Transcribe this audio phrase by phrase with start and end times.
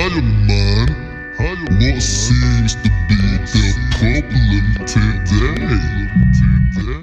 [0.00, 0.88] Hiya man,
[1.36, 3.20] what seems to be
[3.52, 3.66] the
[3.98, 6.08] problem today?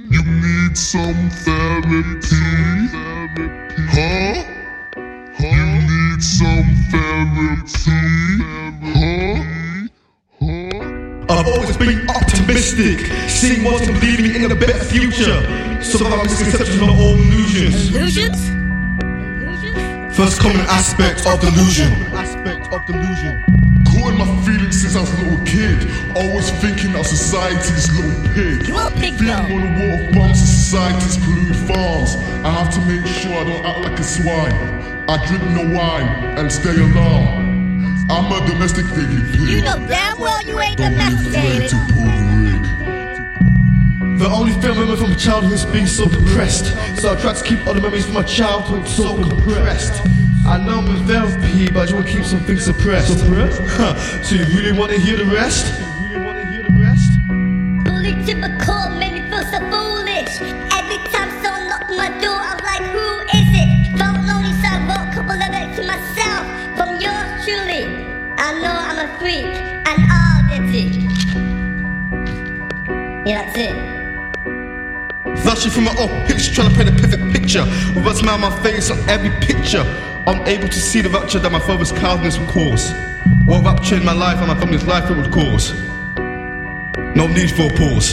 [0.10, 2.02] You need some therapy?
[3.94, 4.42] Huh?
[5.38, 5.46] Huh?
[5.46, 8.02] You need some therapy?
[8.82, 9.38] Huh?
[11.30, 15.46] I've always been optimistic, seeing what's lead me in a better future.
[15.84, 17.96] Survival misconceptions, not all illusions.
[17.96, 18.57] Illusions?
[20.18, 21.94] First common aspect of delusion.
[22.18, 23.44] Aspect of delusion.
[23.86, 25.78] Caught in my feelings since I was a little kid.
[26.18, 28.68] Always thinking that society's little pig.
[28.68, 29.54] You a pig Feeling though.
[29.54, 32.16] on the water bumps of society's polluted farms.
[32.44, 34.58] I have to make sure I don't act like a swine.
[35.08, 36.08] I drink no wine
[36.40, 38.10] and stay alarm.
[38.10, 39.50] I'm a domesticated pig.
[39.50, 41.70] You know damn well you ain't domesticated.
[44.18, 44.58] To pull the rig.
[44.58, 46.66] The only film memory from my childhood is being so depressed.
[47.02, 50.02] So I try to keep all the memories from my childhood so compressed.
[50.46, 53.20] I know I'm in therapy, but I just want to keep some things suppressed.
[53.20, 53.62] Suppressed?
[53.66, 53.96] Huh.
[54.24, 55.68] so you really want to hear the rest?
[56.02, 57.12] You really want to hear the rest?
[57.84, 60.40] Bully typical made me feel so foolish.
[60.72, 63.98] Every time someone knocked my door, I'm like, who is it?
[63.98, 66.44] Felt lonely, so I wrote a couple of it to myself.
[66.78, 67.84] From yours truly.
[68.40, 71.08] I know I'm a freak and oddity.
[73.30, 73.97] Yeah, that's it.
[75.48, 77.64] Flashing from my old picture, trying to paint a perfect picture.
[77.96, 79.80] With a smile on my face on every picture.
[80.28, 82.92] I'm able to see the rupture that my father's kindness would cause.
[83.46, 85.72] What rapture in my life and my family's life it would cause.
[87.16, 88.12] No need for a pause.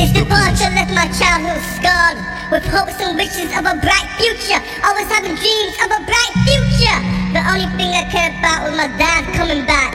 [0.00, 2.16] His departure left my childhood scarred
[2.48, 4.56] with hopes and wishes of a bright future.
[4.80, 6.98] Always having dreams of a bright future.
[7.36, 9.92] The only thing I cared about was my dad coming back.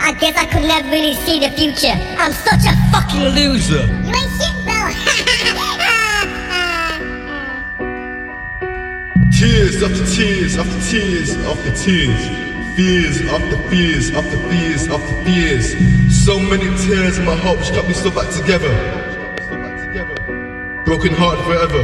[0.00, 1.92] I guess I could never really see the future.
[2.16, 3.84] I'm such a fucking loser.
[9.80, 12.76] Tears after tears after tears after tears.
[12.76, 15.72] Fears after fears after fears after fears.
[16.22, 18.68] So many tears in my heart which kept me still back together.
[20.84, 21.80] Broken heart forever.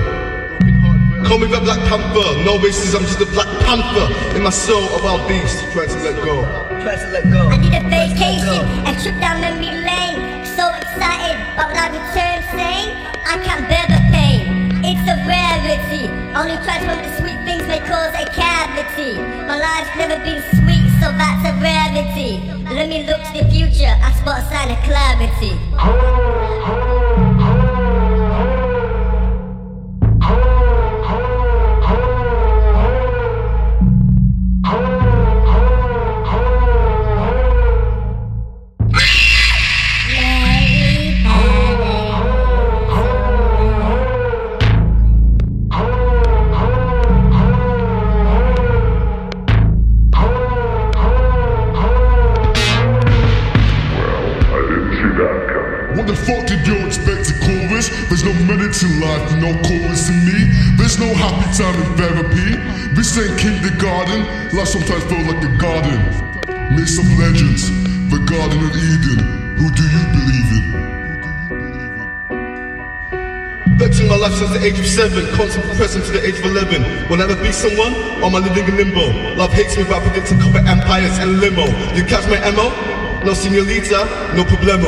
[1.24, 2.44] Call me the Black Panther.
[2.44, 4.12] No racism, just a Black Panther.
[4.36, 5.64] In my soul, a wild beast.
[5.72, 6.44] Trying to let go.
[6.84, 7.48] Trying to let go.
[7.48, 10.44] I need a vacation, a trip down memory lane.
[10.44, 12.92] So excited, but when I return sane,
[13.24, 14.84] I can't bear the pain.
[14.84, 16.12] It's a rarity.
[16.36, 17.15] Only try to remember the
[18.18, 19.20] a cavity.
[19.46, 22.40] My life's never been sweet, so that's a rarity.
[22.74, 26.25] Let me look to the future, I spot a sign of clarity.
[58.26, 60.50] No minute in life, no chorus in me.
[60.74, 62.58] There's no happy time in therapy.
[62.98, 64.26] This ain't kindergarten.
[64.50, 66.02] Life sometimes feels like a garden.
[66.74, 67.70] Mix of legends,
[68.10, 69.18] the Garden of Eden.
[69.62, 70.64] Who do you believe in?
[73.78, 76.82] Vexing my life since the age of seven, constant present to the age of eleven.
[77.08, 79.36] Will never be someone, or am I living in limbo?
[79.36, 81.66] Love hates me, but I predict to cover empires and limo.
[81.94, 82.95] You catch my MO?
[83.26, 84.06] No senorita,
[84.36, 84.86] no problemo.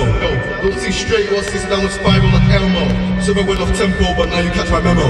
[0.63, 2.87] Don't see straight or sit down with spiral like Elmo.
[3.21, 5.03] So I went off tempo, but now you catch my memo.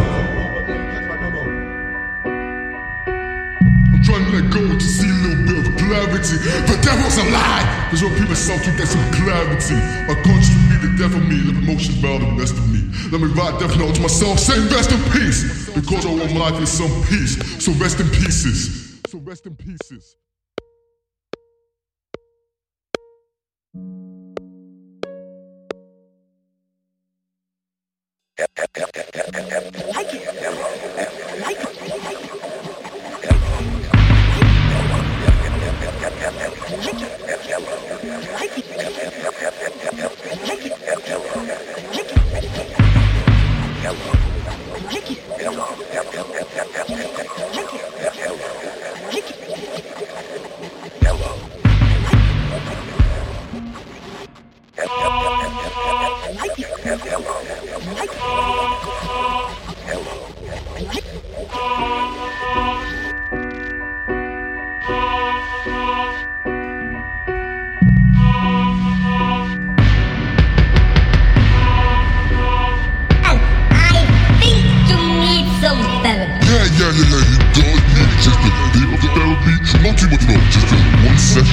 [3.92, 6.40] I'm trying to let go to see a little bit of clarity.
[6.72, 7.88] The devil's a lie.
[7.92, 9.76] There's what people self to get some clarity.
[10.08, 11.36] My conscience will be the death of me.
[11.52, 12.88] Let emotions bow the rest of me.
[13.12, 15.68] Let me ride death note to myself, saying rest in peace.
[15.74, 17.36] Because I want my life in some peace.
[17.62, 19.02] So rest in pieces.
[19.06, 20.16] So rest in pieces.
[39.40, 39.67] And I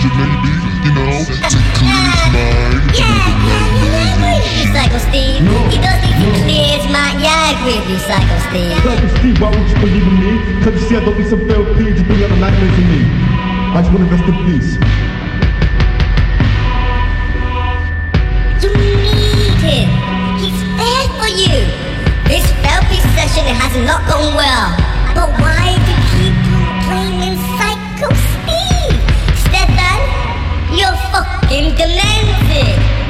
[0.05, 0.53] session maybe,
[0.85, 2.93] you know, to clear his mind.
[2.93, 5.41] Yeah, yeah, yeah, I agree with you, Psycho Steve.
[5.71, 7.21] He does need to clear his mind.
[7.21, 8.77] Yeah, I agree with you, Psycho Steve.
[8.85, 10.31] Psycho Steve, why would you believe in me?
[10.61, 13.01] Cause you see I don't need some therapy to bring out the nightmares in me.
[13.73, 14.77] I just wanna rest in peace.
[18.61, 19.89] You need him.
[20.37, 21.55] He's there for you.
[22.29, 24.85] This therapy session has not gone well.
[31.77, 33.04] Galactic